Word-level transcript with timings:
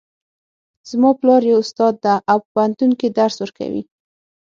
زما 0.89 1.09
پلار 1.19 1.41
یو 1.51 1.57
استاد 1.63 1.93
ده 2.03 2.13
او 2.31 2.37
په 2.43 2.47
پوهنتون 2.53 2.91
کې 2.99 3.07
درس 3.17 3.35
ورکوي 3.39 3.83